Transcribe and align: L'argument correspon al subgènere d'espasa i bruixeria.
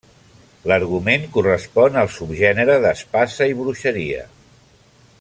L'argument 0.71 1.27
correspon 1.35 1.99
al 2.03 2.09
subgènere 2.15 2.79
d'espasa 2.87 3.49
i 3.53 3.57
bruixeria. 3.63 4.27